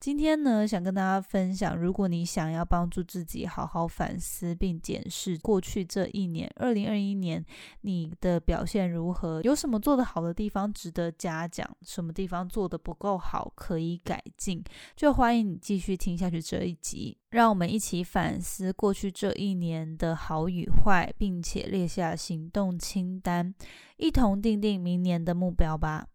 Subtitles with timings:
[0.00, 7.44] 今天呢，想跟大家分享，如果你想要帮助自己好好反思并检视过去这一年，二零二一年
[7.82, 14.64] 你的表现如何，有什么做得好的地方值得嘉奖，什么地方做得不够好可以改进，
[14.96, 23.54] 就欢迎你继续听下去这一集，让我们一起反思过去这一年的好与坏，并且列下行动清单，
[23.98, 26.06] 一同定定明年的目标吧。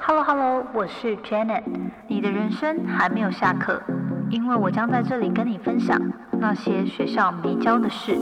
[0.00, 1.62] Hello Hello，我是 Janet。
[2.06, 3.82] 你的人生还没有下课，
[4.30, 6.00] 因为我将在这里跟你分享
[6.40, 8.16] 那些学校没教的事。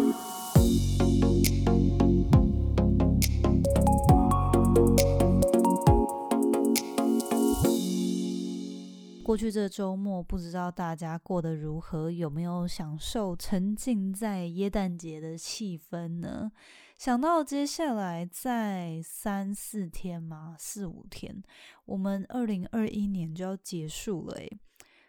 [9.26, 16.52] 过去这周末，不知道大家过得如何，有没有享受沉浸在耶诞节的气氛呢？
[16.96, 21.42] 想到接下来在三四天嘛，四五天，
[21.86, 24.60] 我们二零二一年就要结束了诶。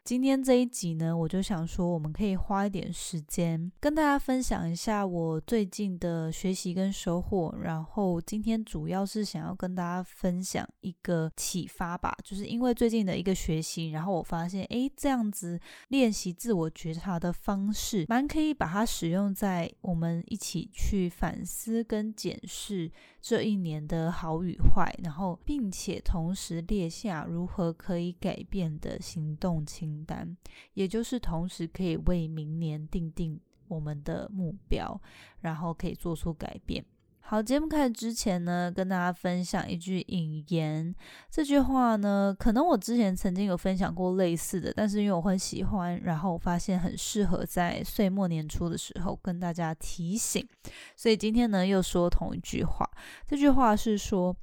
[0.08, 7.54] 今天这一集呢，我就想说，我们可以花一点时间跟大家分享一下我最近的学习跟收获。
[7.62, 22.90] 然后今天主要是想要跟大家分享一个启发吧，就是因为最近的一个学习，然后我发现，诶，这样子练习自我觉察的方式，蛮可以把它使用在我们一起去反思跟检视。
[23.20, 30.36] 这一年的好与坏，然后并且同时列下如何可以改变的行动清单，
[30.74, 35.00] 也就是同时可以为明年定定我们的目标，
[35.42, 36.86] 然后可以做出改变。
[37.30, 40.96] 好，节目开始之前呢，跟大家分享一句引言。
[41.30, 50.48] 这句话呢，可能我之前曾经有分享过类似的，但是因为我很喜欢，然后我发现很适合在岁末年初的时候跟大家提醒，
[50.96, 52.90] 所以今天呢又说同一句话。
[53.28, 54.34] 这句话是说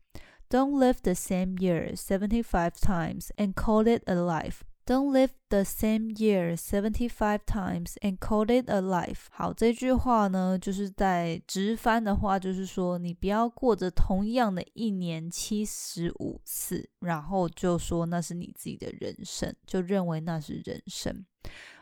[0.50, 5.30] ：“Don't live the same year seventy five times and call it a life.” Don't live
[5.48, 9.28] the same year seventy five times and call it a life。
[9.30, 21.24] 好，这句话呢，就是在直翻的话，就是说你不要过着同样的一年七十五次，然后就说那是你自己的人生，就认为那是人生。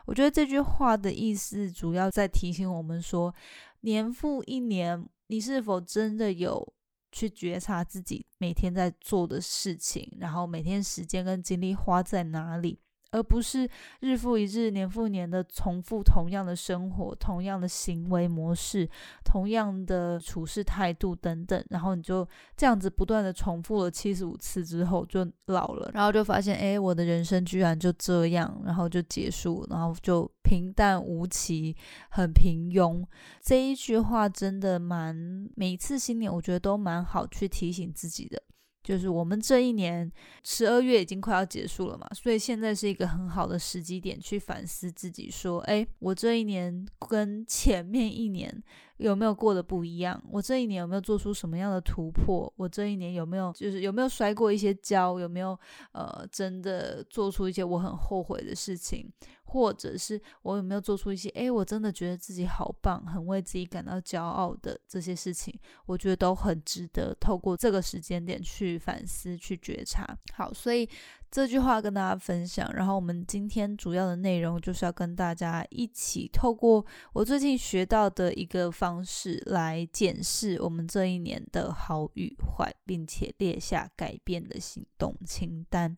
[0.05, 3.35] 我觉得这句话的意思主要在提醒我们说，
[3.81, 6.73] 年复一年，你是否真的有
[7.11, 12.79] 去觉察自己每天在做的事情，然后每天时间跟精力花在哪里？
[13.13, 13.69] 而不是
[14.01, 18.89] 日复一日、年复年的重复同样的生活、同样的行为模式、
[19.23, 31.75] 同样的处事态度等等，然后你就这样子不断的重复了七十五次之后就老了，然后就发现，哎，我的人生居然就这样，然后就结束，然后就平淡无奇、
[32.09, 33.05] 很平庸。
[33.41, 35.15] 这一句话真的蛮，
[35.55, 38.41] 每一次新年我觉得都蛮好去提醒自己的。
[38.83, 40.11] 就是我们这一年
[40.43, 48.61] 十二月已经快要结束了嘛，所以现在是一个很好的时机点去反思自己，说，哎，我这一年跟前面一年。
[49.03, 50.21] 有没有过得不一样？
[50.31, 52.51] 我这一年有没有做出什么样的突破？
[52.55, 55.19] 我这一年有没有就是有没有摔过一些跤？
[55.19, 55.59] 有没有
[55.91, 59.11] 呃真的做出一些我很后悔的事情？
[59.43, 65.53] 或者是我有没有做出一些哎我真的觉得自己好棒，很为自己感到骄傲的这些事情？
[65.85, 70.17] 我觉得都很值得透过这个时间点去反思、去觉察。
[70.33, 70.89] 好，所以。
[71.33, 85.97] 这句话跟大家分享，然后我们今天主要的内容就是要跟大家一起透过我最近学到的一个方式来检视我们这一年的好与坏，并且列下改变的行动清单。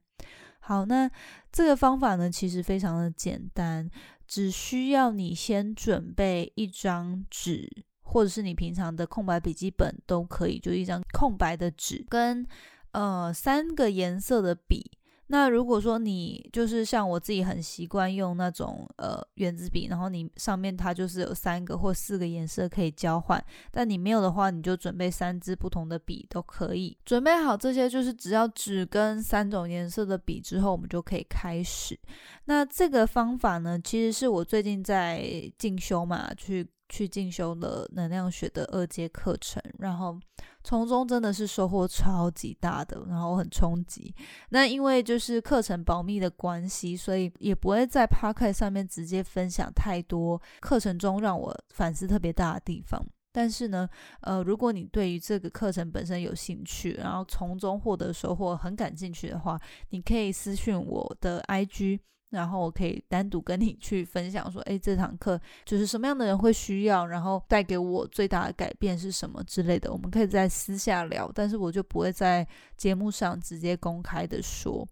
[0.62, 1.12] 好，那
[1.52, 3.90] 这个方法呢，其实非常的简单，
[4.26, 7.70] 只需要你先准备一张纸，
[8.04, 12.48] 或者是你平常的空白笔记本都可以，就一张空白的纸跟
[12.92, 14.92] 呃三个颜色的笔。
[15.28, 26.96] 那如果说你就是像我自己很习惯用那种呃圆珠笔，然后你上面它就是有三个或四个颜色可以交换，但你没有的话，你就准备三支不同的笔都可以。
[27.04, 32.00] 准备好这些，就是只要纸跟三种颜色的笔之后，我们就可以开始。
[32.46, 40.20] 那这个方法呢，其实是我最近在进修嘛，去去进修了能量学的二阶课程，然后。
[40.66, 44.14] 从中真的是收获超级大的，然后很冲击。
[44.50, 53.00] 那因为就是课程保密的关系，所以也不会在 p a r k 上面直接分享太多课程中让我反思特别大的地方。
[53.32, 53.88] 但是呢，
[54.22, 59.60] 呃，如果你对于这个课程本身有兴趣，然后从中获得收获很感兴趣的话，
[59.92, 62.00] 你可以私讯我的 IG。
[62.32, 72.46] 然后我可以单独跟你去分享说，诶，这堂课就是什么样的人会需要，然后带给我最大的改变是什么之类的，我们可以在私下聊，但是我就不会在
[72.76, 74.88] 节目上直接公开的说。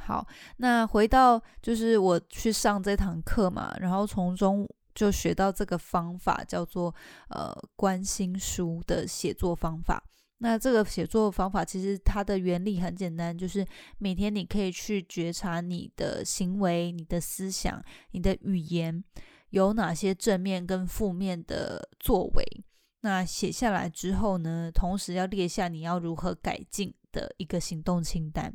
[0.00, 0.26] 好，
[0.58, 6.94] 那回到就是我去上这堂课嘛，然后从中就学到这个方法，叫做
[7.30, 10.02] 呃关心书的写作方法。
[10.40, 13.66] 那这个写作方法其实它的原理很简单，就是
[13.98, 17.82] 每天你可以去觉察你的行为、你的思想、
[18.12, 19.02] 你的语言
[19.50, 22.44] 有哪些正面跟负面的作为。
[23.00, 28.52] 那写下来之后呢，同时要列下你要如何改进的一个行动清单。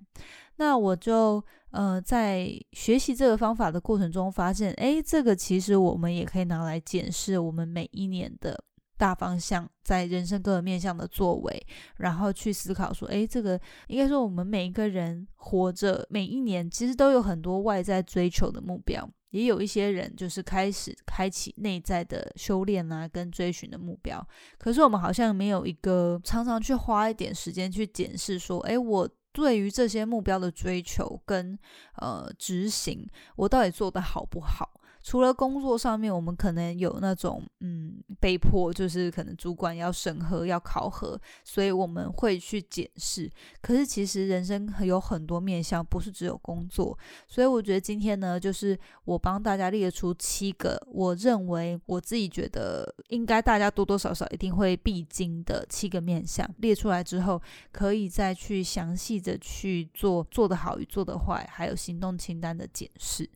[0.58, 8.64] 那我就呃在学习这个方法的过程中发现，哎，这个其实我们也可以拿来检视我们每一年的。
[9.04, 11.68] 大方向在人生各个面向的作为，
[11.98, 24.26] 然后去思考说，诶，这个应该说我们每一个人活着每一年，其实都有很多外在追求的目标，也有一些人就是开始开启内在的修炼啊，跟追寻的目标。
[24.58, 31.60] 可是我们好像没有一个常常去花一点时间去检视说，诶，我对于这些目标的追求跟
[31.98, 33.06] 呃执行，
[33.36, 34.73] 我到底做的好不好？
[35.04, 43.30] 除了工作上面，我们可能有那种嗯被迫，就是可能主管要审核、要考核，所以我们会去检视。
[43.62, 46.98] 可是其实人生有很多面向，不是只有工作。
[47.28, 57.42] 所以我觉得今天呢，就是我帮大家列出七个，我认为我自己觉得应该大家多多少少一定会必经的七个面向，列出来之后，
[57.74, 63.30] 可以再去详细的去做做得好与做得坏，还有行动清单的检视。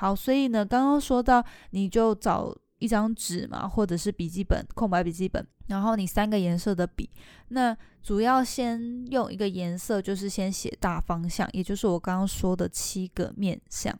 [0.00, 7.10] 好，所以呢，刚刚说到，你就找一张纸嘛，或者是笔记本，空白笔记本，然后你三个颜色的笔，
[7.48, 13.94] 那主要先用一个颜色，就是先写大方向，也就是我刚刚说的七个面向。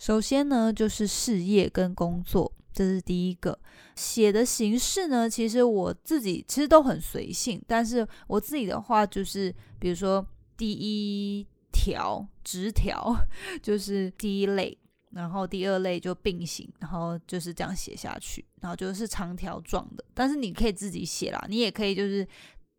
[0.00, 3.56] 首先呢，就是事业跟工作，这是第一个。
[3.94, 10.26] 写的形式呢，其实我自己其实都很随性，但是我自己的话就是，比如说
[10.56, 13.16] 第一条直条
[13.62, 14.76] 就是第一类。
[15.16, 20.04] 然后第二类就并行，然后就是这样写下去，然后就是长条状的。
[20.12, 22.26] 但是你可以自己写啦，你也可以就是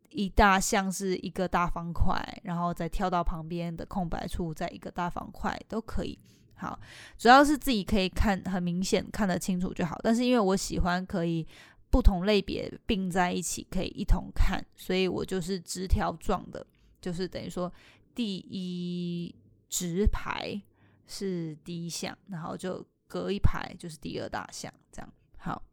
[0.09, 6.17] 一大像是一个大方块，然后再跳到旁边的空白处，再一个大方块都可以。
[6.53, 6.79] 好，
[7.17, 9.99] 主要是自己可以看很明显看得清楚就好。
[10.03, 11.45] 但是因为我喜欢可以
[11.89, 16.65] 不同类别并在一起，可以一同看，所以我就是直条状的，
[17.01, 17.73] 就是等于说
[18.13, 19.33] 第一
[19.69, 20.61] 直排。
[21.07, 25.63] 是第一项，然后就隔一排就是第二大项，这样好。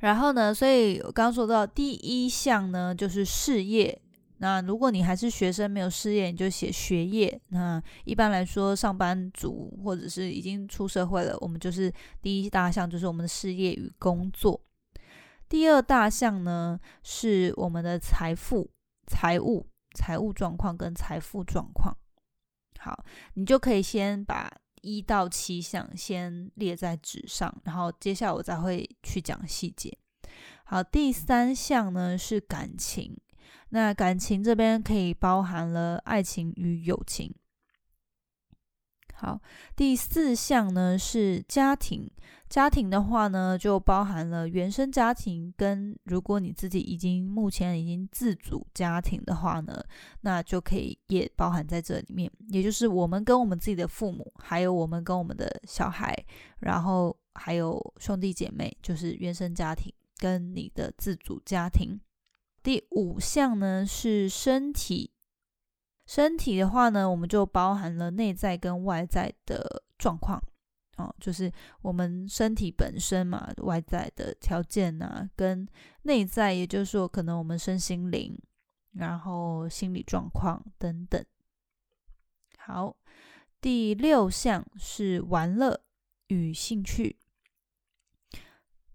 [0.00, 4.00] 然后呢，所以我刚刚说到第一项呢，就是事业。
[4.40, 7.40] 那如果你还是学生没有事业，你就写学业。
[7.48, 11.92] 那一般来说，上班族或者是已经出社会了，我们就是
[12.22, 14.60] 第一大项就是我们的事业与工作。
[15.48, 18.70] 第二大项呢，是我们的财富、
[19.08, 19.66] 财务、
[19.96, 21.96] 财务状况跟财富状况。
[22.78, 23.04] 好，
[23.34, 24.50] 你就可以先把
[24.82, 29.96] 一到七项先列在纸上，然后接下来我再会去讲细节。
[30.64, 33.16] 好，第三项呢是感情，
[33.70, 37.34] 那感情这边可以包含了爱情与友情。
[39.14, 39.40] 好，
[39.74, 42.10] 第四项呢是家庭。
[42.48, 49.84] 家庭的话呢，就包含了原生家庭跟如果你自己已经目前已经自主家庭的话呢，
[50.22, 52.30] 那就可以也包含在这里面。
[52.48, 56.16] 也就是我们跟我们自己的父母，还有我们跟我们的小孩，
[56.60, 62.00] 然后还有兄弟姐妹，就是原生家庭跟你的自主家庭。
[62.62, 65.12] 第五项呢是身体，
[66.06, 70.42] 身体的话呢，我们就包含了内在跟外在的状况。
[70.98, 71.50] 哦，就是
[71.80, 75.66] 我们身体本身嘛，外在的条件啊，跟
[76.02, 78.36] 内在，也就是说，可能我们身心灵，
[78.92, 81.24] 然后心理状况等等。
[82.58, 82.96] 好，
[83.60, 85.80] 第六项是玩乐
[86.26, 87.16] 与兴趣。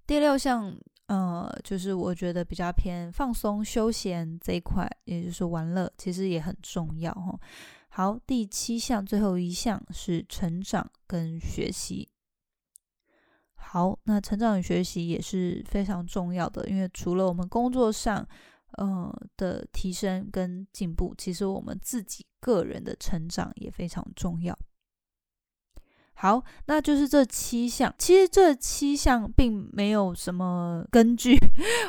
[0.05, 7.39] 第六项，呃，就是我觉得比较偏放松休闲这一块，也就是玩乐，其实也很重要哈。
[7.95, 12.09] 好，第七项，最后一项是成长跟学习。
[13.53, 18.27] 好，那成长与学习也是非常重要的，因为除了我们工作上，
[18.79, 24.57] 呃的提升跟进步，其实我们自己个人的成长也非常重要。
[26.15, 27.93] 好，那就是这七项。
[27.99, 31.37] 其实这七项并没有什么根据，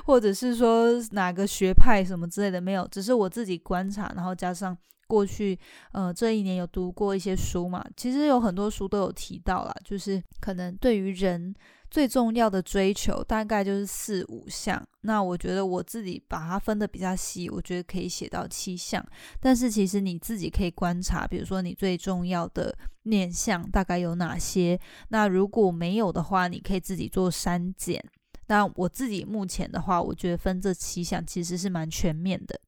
[0.04, 5.58] 或者是说哪个学派什么之类的没有，只是我自己观察，然后加上过去
[5.92, 11.54] 呃这一年有读过一些书嘛，其实有很多书都有提到啦，就是可能对于人
[11.90, 14.82] 最重要的追求大概就是四五项。
[15.02, 19.04] 那我觉得我自己把它分的比较细，我觉得可以写到七项。
[19.38, 24.80] 但是其实你自己可以观察，比如说你最重要的念想大概有哪些。
[25.10, 28.02] 那如果没有的话，你可以自己做删减。
[28.46, 32.60] 那我自己目前的话，我觉得分这七项其实是蛮全面的。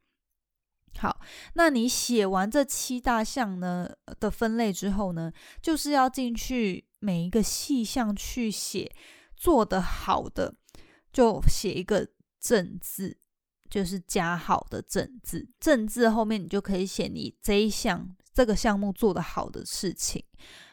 [0.98, 1.20] 好，
[1.54, 3.88] 那你写完这七大项呢
[4.18, 8.90] 的分类之后呢，就是要进去每一个细项去写
[9.36, 10.54] 做得好的，
[11.12, 12.08] 就写一个
[12.40, 13.18] 正字，
[13.68, 15.48] 就是加好的正字。
[15.60, 20.24] 正字后面你就可以写你这一项这个项目做得好的事情。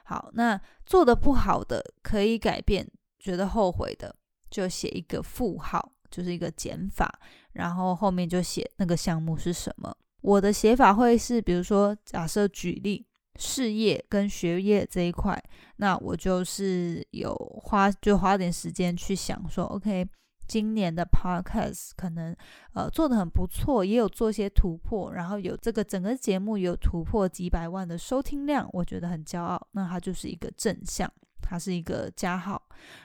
[0.06, 2.90] 好，那做的不好的可以改变，
[3.20, 4.16] 觉得后悔的
[4.50, 7.20] 就写一个负号，就是一个减法，
[7.54, 9.96] 然后后面就写那个项目是什么。
[10.24, 13.06] 我的写法会是，比如说，假设举例
[13.38, 15.38] 事业跟学业这一块，
[15.76, 20.08] 那我就是有花就花点时间去想说，OK，
[20.48, 22.34] 今年的 Podcast 可能
[22.74, 31.12] 呃做的很不错，也有做些突破，然后有这个整个节目有突破几百万的收听量，我觉得很骄傲，那它就是一个正向。
[31.44, 32.60] 它是一个加号，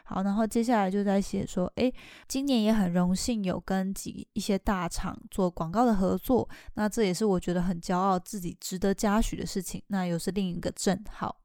[0.05, 1.93] 好，然后接下来就在写说，诶，
[2.27, 9.83] 今年也很荣幸有跟几一些大厂做广告的合作，那这也是我觉得很骄傲，自己值得嘉许的事情。
[9.89, 11.37] 那又是另一个正号，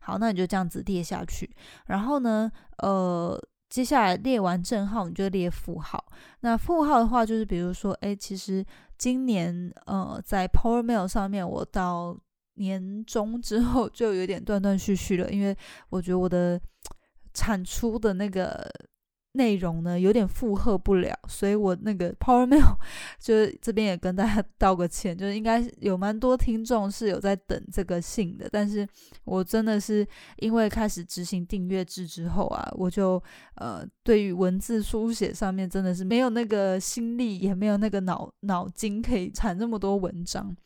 [0.00, 1.48] 好，那你就这样子列下去。
[1.86, 6.02] 然后呢，呃，接下来列完正号，你就列负号。
[6.40, 8.64] 那负号的话，就是比如说，诶，其实
[8.96, 12.18] 今年呃，在 Power Mail 上面，我到。
[12.58, 15.56] 年终之后 就有点断断续续了，因为
[15.88, 16.60] 我觉得我的
[17.32, 18.68] 产出的那个
[19.32, 22.76] 内容呢有点负荷不了，所以我那个 Power Mail
[23.20, 28.88] 就是这边也跟大家 道个歉，就是应该有蛮多听众是有在等这个信的，但是
[29.24, 30.04] 我真的是
[30.38, 33.22] 因为开始执行订阅制之后啊，我就
[33.56, 40.56] 呃对于文字书写上面真的是没有那个心力，也没有那个脑脑筋可以产那么多文章。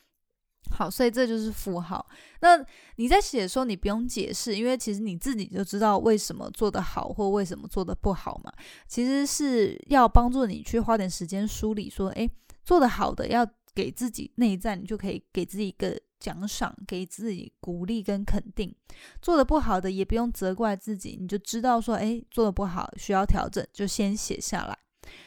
[0.71, 2.07] 好，所以这就是符号。
[2.41, 2.59] 那
[2.97, 8.51] 你在写的时候，你不用解释，因为其实你自己就知道为什么做得好或为什么做得不好嘛。
[8.87, 12.31] 其实是要帮助你去花点时间梳理，说，诶，
[12.65, 18.75] 做得好的要给自己内在，你就可以给自己一个奖赏，给自己鼓励跟肯定。
[19.21, 24.79] 做得不好的也不用责怪自己，你就知道说，诶，做得不好需要调整，就先写下来。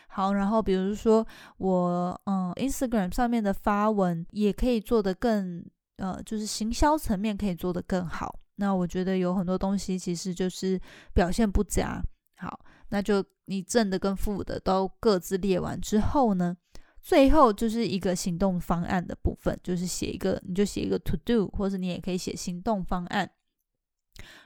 [0.08, 1.26] 好，然后比如说
[1.58, 5.66] 我嗯，Instagram 上面的发文也可以做得更
[5.98, 8.40] 呃，就是行销层面可以做得更好。
[8.56, 10.80] 那我觉得有很多东西其实就是
[11.14, 12.02] 表现不佳。
[12.38, 16.56] 好，那就你正的跟负的都各自列完之后呢，
[17.02, 23.30] 最后就是一个行动方案的部分，就是写一个，你就写一个 to do，或者你也可以写行动方案。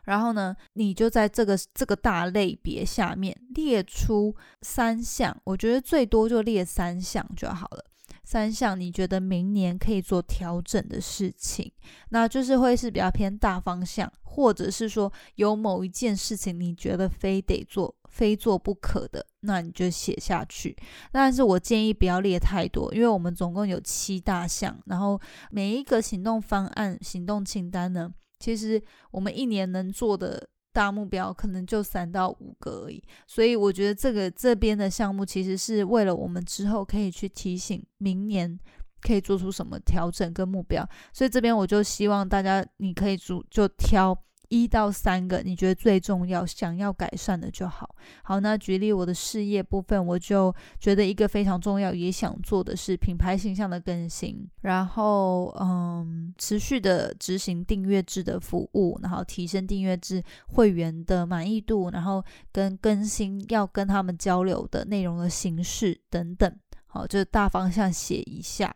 [0.10, 7.86] 然后呢，你就在这个这个大类别下面列出三项，我觉得最多就列三项就好了。
[8.24, 11.72] 三项你觉得明年可以做调整的事情，
[12.10, 20.76] 那就是会是比较偏大方向，或者是说有某一件事情你觉得非得做、非做不可的，那你就写下去。
[21.12, 28.12] 但是我建议不要列太多，因为我们总共有七大项，然后每一个行动方案、行动清单呢。
[28.40, 28.82] 其实
[29.12, 38.60] 我们一年能做的大目标可能就三到五个而已，所以我觉得这个这边的项目其实是为了我们之后可以去提醒明年
[39.02, 44.18] 可以做出什么调整跟目标，所以这边我就希望大家你可以主就挑。
[44.50, 47.96] 一到三个，你觉得最重要、想要改善的就好。
[48.24, 66.52] 好，那举例我的事业部分，我就觉得一个非常重要，也想做的是品牌形象的更新，然后嗯，持续的执行订阅制的服务，然后提升订阅制会员的满意度，然后跟更新要跟他们交流的内容的形式等等。
[66.88, 68.76] 好，就是大方向写一下。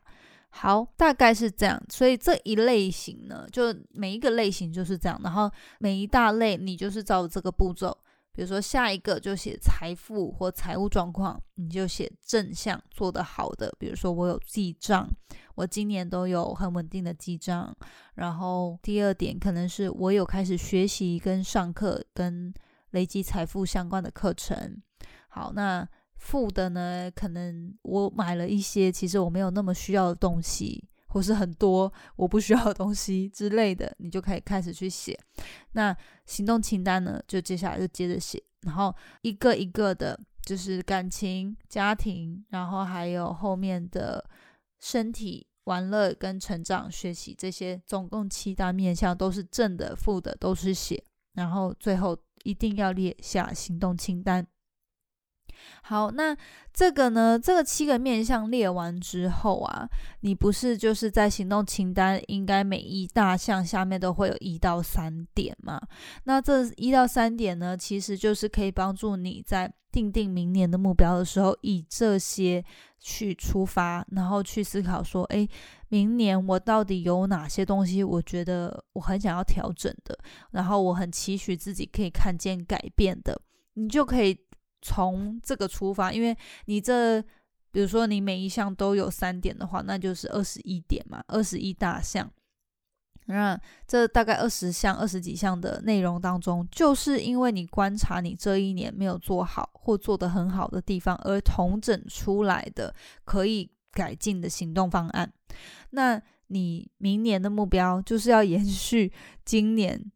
[0.55, 7.97] 好，大概是这样，所以这一类型呢，就每一个类型就是这样，然后每一大类你就是照这个步骤，
[8.31, 15.09] 比如说下一个就写财富或财务状况，你就写正向做得好的，比如说我有记账，
[15.55, 17.75] 我今年都有很稳定的记账，
[18.13, 22.53] 然后第二点可能是我有开始学习跟上课跟
[22.91, 24.79] 累积财富相关的课程，
[25.29, 25.85] 好，那。
[26.23, 35.19] 负的呢，可能我买了一些其实我没有那么需要的东西，或是很多我不需要的东西之类的，你就可以开始去写。
[35.73, 44.23] 那行动清单呢，就接下来就接着写，然后一个一个的，就是感情、家庭，然后还有后面的
[44.79, 51.03] 身体玩乐跟成长、学习这些总共七大面向都是正的、负的都是写，
[51.33, 54.47] 然后最后一定要列下行动清单。
[55.83, 56.35] 好，那
[56.71, 57.37] 这个呢？
[57.37, 59.87] 这个七个面向列完之后啊，
[60.21, 65.81] 你不是就是在行动清单应该每一大项下面都会有一到三点嘛？
[66.23, 72.63] 那这一到三点呢，其实就是可以帮助你在定定明年的目标的时候，以这些
[72.99, 75.47] 去出发，然后去思考说，诶，
[75.89, 80.17] 明年我到底有哪些东西，我觉得我很想要调整的，
[80.51, 83.39] 然后我很期许自己可以看见改变的，
[83.73, 84.39] 你就可以。
[84.83, 87.21] 从这个出发，因为你这，
[87.71, 92.29] 比如说你每一项都有三点的话，那就是二十一点嘛，二十一大项。
[93.27, 105.31] 那这大概二十项、二十几项的内容当中，就是因为你观察你这一年没有做好或做得很好的地方，而统整出来的可以改进的行动方案。
[105.91, 109.11] 那你明年的目标就是要延续
[109.45, 110.11] 今年。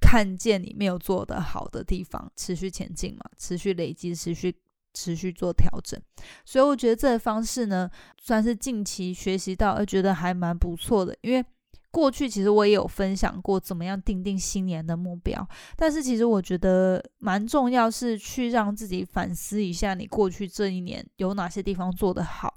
[0.00, 4.54] 看见你没有做的好的地方，持续前进嘛，持续累积，持续
[4.94, 6.00] 持续做调整。
[6.44, 7.90] 所以我觉得这个方式呢，
[8.20, 11.16] 算是近期学习到，而觉得还蛮不错的。
[11.20, 11.44] 因为
[11.90, 22.54] 过去其实我也有分享过怎么样定定新年的目标，但是其实我觉得蛮重要是去让自己反思一下，你过去这一年有哪些地方做得好。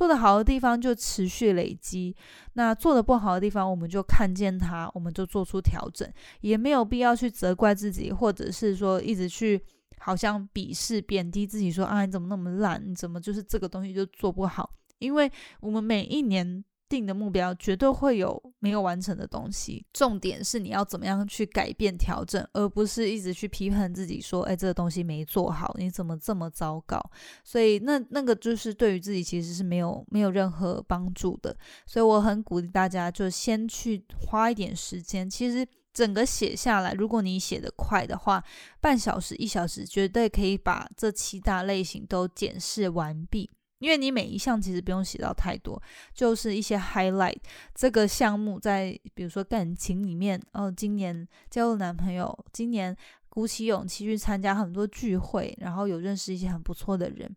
[0.00, 2.16] 做的好的地方就持续累积，
[2.54, 9.62] 那做的不好的地方，我们就看见它，我们就做出调整，也没有必要去责怪自己，或者是说一直去
[9.98, 14.70] 好像鄙视、贬低自己，说啊你怎么那么烂，你怎么就是这个东西就做不好？
[15.00, 15.30] 因为
[15.60, 16.64] 我们每一年。
[16.90, 27.00] 定的目标绝对会有没有完成的东西，重点是你要怎么样去改变调整，而不是一直去批判自己说，哎，这个东西没做好，你怎么这么糟糕？
[27.44, 31.56] 所以那那个就是对于自己其实是没有没有任何帮助的。
[31.86, 38.42] 所以我很鼓励大家，就先去花一点时间，其实整个写下来，如果你写得快的话，
[38.80, 43.48] 半小时一小时绝对可以把这七大类型都检视完毕。
[43.80, 45.82] 因为你每一项其实不用写到太多，
[46.14, 47.38] 就是一些 highlight。
[47.74, 52.96] 这个项目在比如说感情里面，哦，今年交了男朋友，今年
[53.28, 57.28] 鼓起勇气去参加很多聚会，然后有认识一些很不错的人。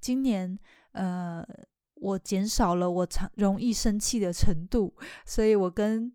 [0.00, 0.58] 今年，
[0.92, 1.42] 呃，
[1.94, 6.12] 我减少了我常容易生气的程度，所以我跟。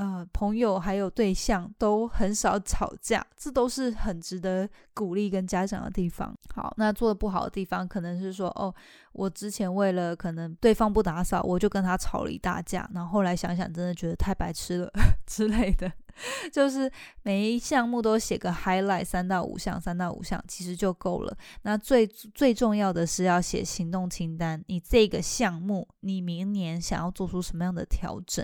[0.00, 6.34] 呃，朋友还有对象都很少吵架，这都是很值得鼓励跟嘉奖的地方。
[6.54, 8.74] 好，那做的不好的地方，可能是说，哦，
[9.12, 14.90] 我之前为了可能对方不打扫，我就跟他吵了一大架，然后后来想想，真的觉得太白痴了
[15.26, 15.92] 之类的。
[16.50, 16.90] 就是
[17.22, 21.36] 每一项目都写个 highlight，三到五项，三到五项其实就够了。
[21.60, 28.42] 那最最重要的是要写行动清单，你这个项目，你明年想要做出什么样的调整？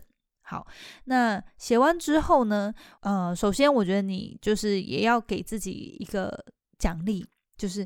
[0.49, 0.65] 好，
[1.07, 2.73] 那写完之后呢？
[3.01, 6.33] 呃，首先我觉得你就是也要给自己一个
[6.79, 7.85] 奖励，就是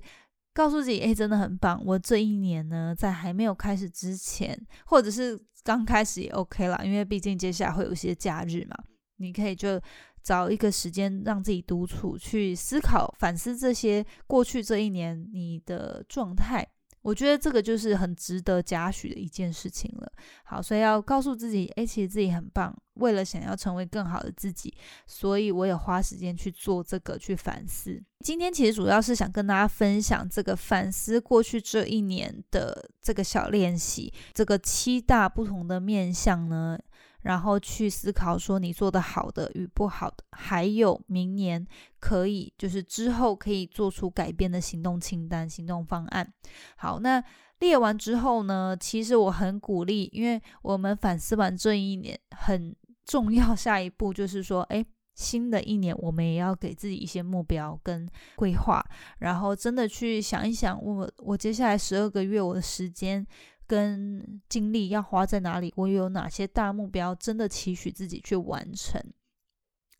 [0.53, 1.83] 告诉自己，哎，真的很棒。
[1.87, 8.77] 我这一年呢，在还没有开始之前，或者是刚开始也 OK 啦，因为毕竟接下来会有一些假日嘛，
[9.17, 9.81] 你可以就
[10.23, 16.69] 找一个时间让自己独处，去思考、反思这些过去这一年你的状态。
[17.03, 20.13] 我觉得这个就是很值得嘉许的一件事情了。
[20.45, 22.77] 好，所以要告诉自己，哎，其实自己很棒。
[22.95, 24.75] 为了想要成为更好的自己，
[25.07, 27.99] 所以我也花时间去做这个，去反思。
[28.23, 36.79] 今天其实主要是想跟大家分享这个反思过去这一年的这个小练习，这个七大不同的面向呢。
[37.23, 41.67] 然后去思考说你做的好的与不好的，还有明年
[41.99, 46.33] 可以就是之后可以做出改变的行动清单、行动方案。
[46.77, 47.23] 好，那
[47.59, 54.83] 列完之后呢，其实我很鼓励，因为我们反思完这一年很重要， 下一步就是说，哎，
[55.15, 58.83] 新的一年我们也要给自己一些目标跟规划，
[59.19, 63.27] 然后真的去想一想，我我接下来十二个月我的时间。
[63.71, 65.73] 跟精力要花在哪里？
[65.77, 67.15] 我有哪些大目标？
[67.15, 69.01] 真的期许自己去完成。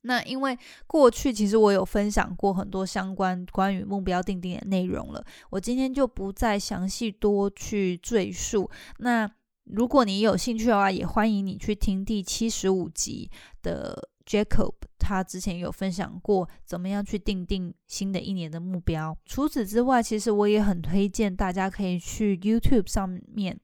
[0.01, 8.69] 那因为过去其实我有分享过很多相关关于目标定定的内容了，我今天就不再详细多去赘述。
[8.99, 9.31] 那
[9.63, 13.31] 如果你有兴趣的话，也欢迎你去听第七十五集
[13.63, 14.10] 的。
[14.27, 19.17] Jacob 他之前有分享过怎么样去定定新的一年的目标。
[19.25, 23.59] 除此之外，其实我也很推荐大家可以去 YouTube 上面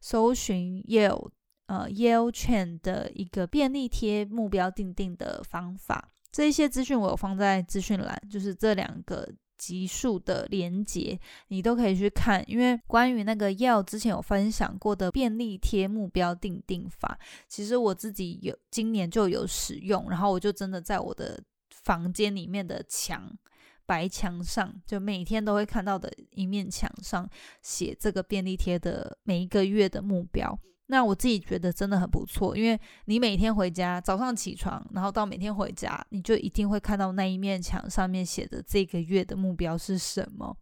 [0.00, 1.30] 搜寻 Yale
[1.66, 6.08] 呃 Yale Chain 的一个便利贴目标定定的方法。
[6.30, 9.28] 这一些资讯我有放在资讯栏，就是这两个。
[9.62, 12.42] 集数的连接，你都可以去看。
[12.50, 23.32] 因为关于那个药之前有分享过的便利贴目标定定法，其实我自己有今年就有使用，然后我就真的在我的房间里面的墙
[23.86, 27.30] 白墙上，就每天都会看到的一面墙上
[27.62, 30.58] 写这个便利贴的每一个月的目标。
[30.86, 40.56] 那我自己觉得真的很不错，因为你每天回家，早上起床，然后到每天回家，你就一定会看到那一面墙上面写的这个月的目标是什么。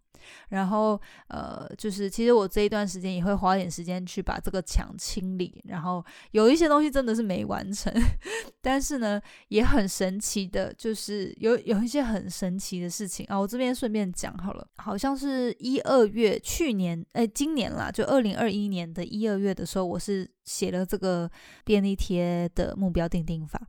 [0.51, 5.63] 然后，呃，就是其实我这一段时间也会花点时间去把这个墙清理。
[5.67, 7.93] 然后有一些东西真的是没完成，
[8.61, 13.39] 但是呢，也很神奇的，就是有有一些很神奇的事情啊。
[13.39, 21.31] 我这边顺便讲好了，好像是一二月，去年哎，今年啦，就二零二一年的一二月的时候，我是写了这个
[21.65, 23.61] 便利贴的目标定定法。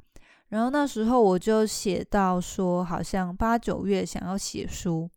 [0.49, 5.09] 然后那时候我就写到说，好像八九月想要写书。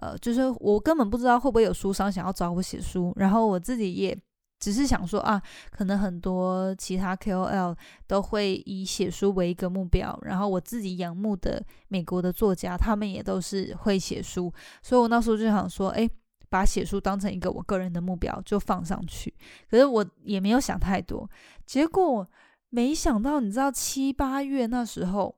[0.00, 4.18] 呃，就是我根本不知道会不会有书商想要找我写书，然后我自己也
[4.58, 16.08] 只是想说啊，可能很多其他 KOL 都会以写书为一个目标，然后我自己仰慕的美国的作家，他们也都是会写书，所以我那时候就想说，哎，
[16.48, 19.32] 把写书当成一个我个人的目标就放上去，
[19.70, 21.28] 可是我也没有想太多，
[21.64, 22.26] 结果
[22.68, 25.36] 没想到，你知道七八月那时候，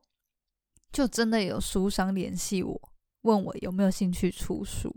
[0.91, 2.81] 就真的有书商联系我。
[3.23, 4.93] 问我有没有兴趣出书，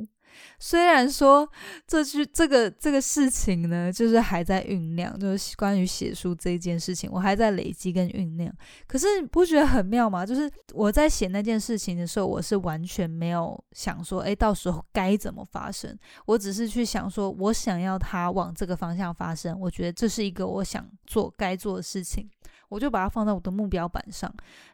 [0.58, 1.48] 虽然说
[1.86, 8.52] 这句这个这个事情呢，就是还在酝酿，就是关于写书这件事情，我还在累积跟酝酿。
[8.86, 10.26] 可是不觉得很妙吗？
[10.26, 15.96] 就是我在写那件事情的时候，我是完全没有想说，哎，到时候该怎么发生？
[16.26, 22.28] 我只是去想说，我想要它往这个方向发生，我觉得这是一个我想做该做的事情，
[22.68, 24.30] 我就把它放在我的目标板上。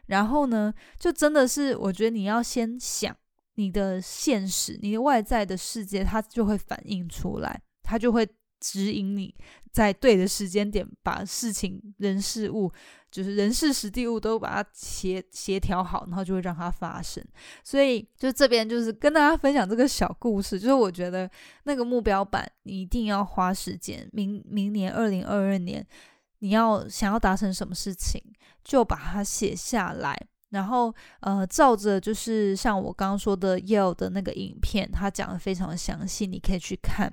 [0.07, 3.15] 然后呢，就真的是我觉得你要先想。
[3.55, 8.27] 你的现实，你的外在的世界，它就会反映出来，它就会
[8.59, 9.33] 指引你
[9.71, 12.71] 在对的时间点把事情、人事物，
[13.11, 17.23] 就是人事、时地物都把它协协调好，然后就会让它发生。
[17.63, 21.29] 所以，就这边就是跟大家分享这个小故事，就是我觉得
[21.65, 24.09] 那个目标版，你一定要花时间。
[24.13, 25.85] 明明年二零二二年，
[26.39, 28.21] 你要想要达成什么事情，
[28.63, 30.17] 就把它写下来。
[30.53, 37.11] 然后，呃，照着就是像我刚刚说的 Yale 的那个影片，他讲的非常详细，你可以去看。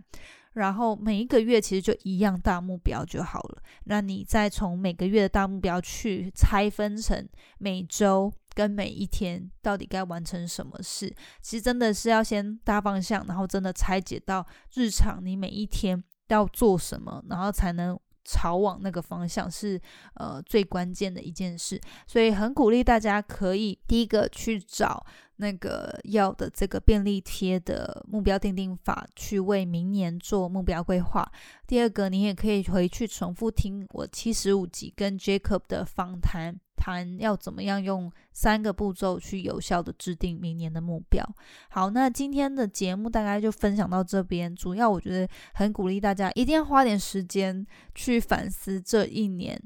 [0.53, 3.62] 然后每一个月其实就一样大目标就好了。
[3.85, 7.26] 那你再从每个月的大目标去拆分成
[7.59, 11.14] 每周跟每一天到底该完成什么事。
[11.40, 17.98] 其实真的是要先大方向，然后真的拆解到日常，你每一天要做什么，然后才能。
[18.25, 19.81] 朝往那个方向是
[20.15, 25.05] 呃最关键的一件事，所以很鼓励大家可以第一个去找
[25.37, 31.31] 那个要的这个便利贴的目标定定法，去为明年做目标规划。
[31.67, 36.61] 第二个，你也可以回去重复听我七十五集跟 Jacob 的访谈。
[36.81, 41.23] 谈要怎么样用三个步骤去有效的制定明年的目标。
[41.69, 44.57] 好，那今天的节目大概就分享到这边。
[44.57, 49.62] 主要我觉得很鼓励大家一定要花点时间去反思这一年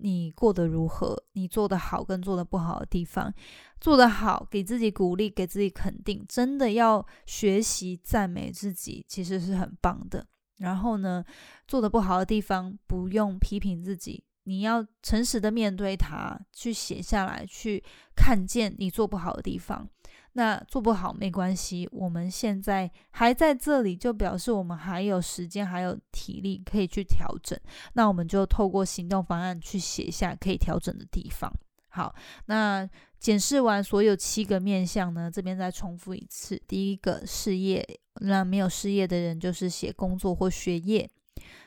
[0.00, 3.32] 你过得如何，你做的好跟做的不好的地方。
[3.80, 10.26] 做得好，给自己鼓励，给自己肯定，真的要学习赞美自己，其实是很棒的。
[10.56, 11.24] 然后呢，
[11.68, 14.24] 做的不好的地方，不用批评自己。
[14.48, 17.84] 你要诚实的面对它，去写下来，去
[18.16, 19.86] 看见你做不好的地方。
[20.32, 27.58] 那做不好没关系，我们现在还在这里，就表示我们还有时间，还有体力可以去调整。
[27.92, 31.52] 那我们就透过行动方案去写下可以调整的地方。
[31.88, 32.14] 好，
[32.46, 37.84] 那检视完所有七个面向呢，这边再重复一次：第一个事业，
[38.20, 41.10] 那没有事业的人就是写工作或学业。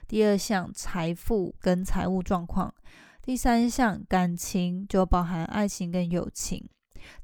[0.07, 2.73] 第二项财富跟财务状况，
[3.21, 6.67] 第三项感情就包含爱情跟友情，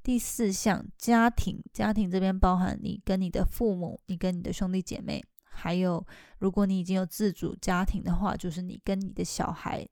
[0.01, 6.05] 第四项家庭，家庭这边包含你跟你的父母，你跟你的兄弟姐妹，还有
[6.39, 9.87] 如果你已经有自主家庭的话，就是你跟你的小孩。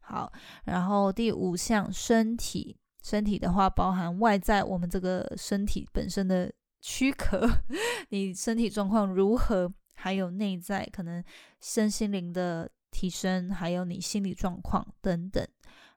[0.00, 0.30] 好，
[0.64, 7.48] 然后第五项身体，身体的话包含外在我们这个身体本身的躯壳，
[8.10, 9.72] 你身体状况如何？
[9.94, 11.22] 还有内在可能
[11.60, 15.46] 身心灵的提升，还有你心理状况等等。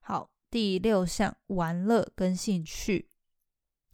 [0.01, 3.07] 好，第六项玩乐跟兴趣，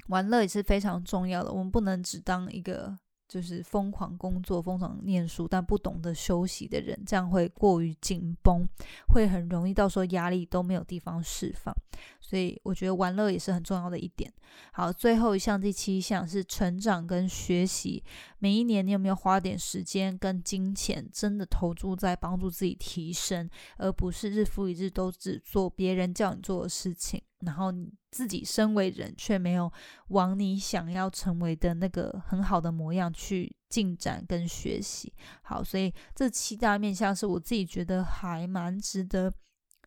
[0.07, 1.51] 玩乐也是非常重要的。
[1.51, 8.63] 我们不能只当一个就是疯狂工作、疯狂念书，但不懂得休息的人，这样会过于紧绷，
[9.07, 11.73] 会很容易到时候压力都没有地方释放。
[12.21, 14.31] 所以我觉得玩乐也是很重要的一点。
[14.71, 18.03] 好，最后一项第七项是成长跟学习。
[18.43, 27.21] 每一年你有没有花点时间跟金钱，真的投注在帮助自己提升，而不是日复一日都只做别人叫你做的事情？
[27.45, 29.71] 然后你自己身为人，却没有
[30.09, 35.13] 往你想要成为的那个很好的模样去进展跟学习。
[35.43, 39.33] 好，所以这七大面向是我自己觉得还蛮值得，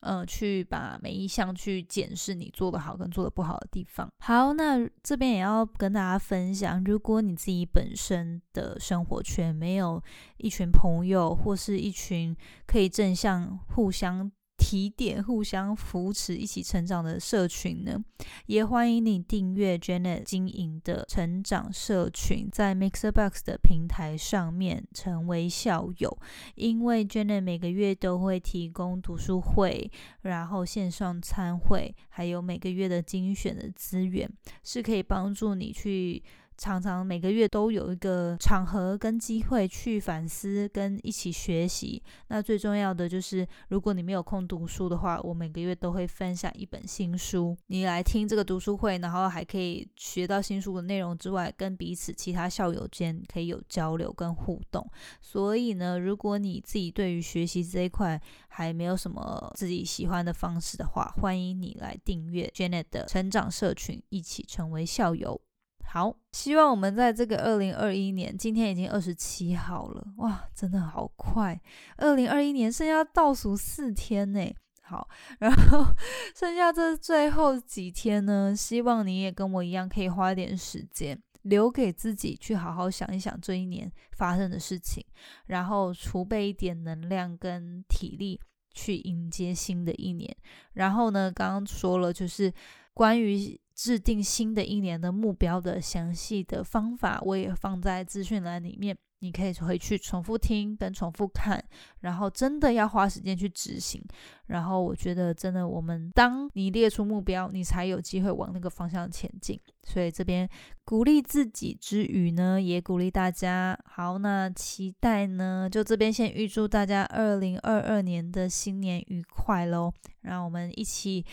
[0.01, 4.09] 呃，去把每一项去检视你做的好跟做的不好的地方。
[4.19, 10.03] 好，那这边也要跟大家分享，如果你自己本身的生活圈没有
[10.39, 14.31] 一群朋友或是一群可以正向互相。
[14.69, 18.05] 提点、互相扶持、一起成长的社群呢，
[18.47, 26.19] 也欢迎你订阅 Janet 经营的成长社群，在 Mixerbox 的平台上面成为校友。
[26.57, 29.89] 因为 Janet 每个月都会提供读书会，
[30.23, 34.29] 然后线上参会，还有每个月的精选的资源，
[34.65, 36.21] 是可以帮助你去。
[36.57, 42.03] 常常每个月都有一个场合跟机会去反思跟一起学习。
[42.29, 54.89] 那最重要的就是，如果你没有空读书的话，我每个月都会分享一本新书，你来听这个读书会，然后还可以学到新书的内容之外，跟彼此其他校友间可以有交流跟互动。
[55.21, 65.41] 所以呢，如果你自己对于学习这一块还没有什么自己喜欢的方式的话，欢迎你来订阅 Janet 的成长社群，一起成为校友。
[65.89, 71.59] 好，希望我们在这个二零二一年，今天已经二十七号了，哇，真的好快！
[71.97, 74.55] 二零二一年剩下倒数四天呢。
[74.83, 75.87] 好，然后
[76.37, 85.03] 剩下这最后几天呢，希望你也跟我一样，可以花点时间留给自己，去好好想一想这一年发生的事情，
[85.47, 88.39] 然后储备一点能量跟体力
[88.75, 90.37] 去迎接新的一年。
[90.75, 92.53] 然后呢，刚刚说了，就是
[92.93, 93.59] 关于。
[93.77, 101.63] 制定新的一年的目标的详细的方法，我也放在资讯栏里面，你可以回去重复听跟重复看，
[102.01, 104.03] 然后真的要花时间去执行。
[104.47, 109.61] 然后我觉得，真的，我们当你列出目标，你才有机会往那个方向前进。
[109.83, 110.49] 所以这边
[110.87, 113.79] 鼓励自己之余呢，也鼓励大家。
[113.85, 119.93] 好，那期待呢，就这边先预祝大家二零二二年的新年愉快喽！
[120.23, 121.27] 让我们一起。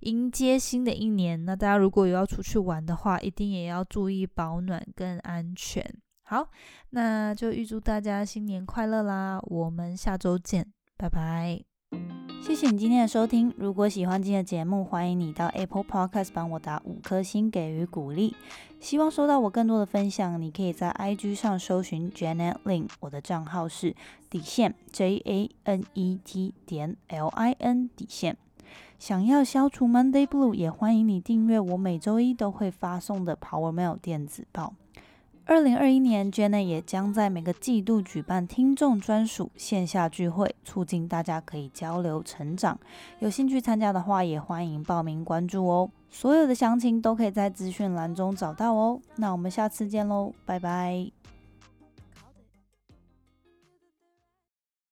[0.00, 5.84] 迎接新的一年，那大家如果有要出去玩的话，一定也要注意保暖跟安全。
[6.22, 6.48] 好，
[6.90, 9.40] 那就预祝大家新年快乐啦！
[9.42, 11.62] 我们下周见，拜拜。
[12.42, 13.52] 谢谢你今天的收听。
[13.56, 18.36] 如果喜欢今天的节目，欢迎你到 Apple Podcast 帮我打五颗星给予鼓励。
[18.78, 23.96] 希望收到我更多的分享，你可以在 IG 上搜寻 Janet Lin，我的账号是
[24.28, 28.36] 底线 J A N E T 点 L I N 底线。
[28.98, 34.74] 想要消除 Monday Blue，也欢迎你订阅我每周一都会发送的 Power Mail 电子报。
[35.44, 42.76] 二零二一年，Jenna 也将在每个季度举办听众专属线下聚会，促进大家可以交流成长。
[43.20, 45.88] 有兴趣参加的话，也欢迎报名关注哦。
[46.10, 49.00] 所有的详情都可以在资讯栏中找到哦。
[49.16, 51.15] 那我们下次见喽，拜拜。